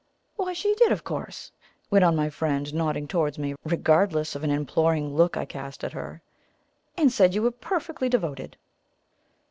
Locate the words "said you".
7.11-7.43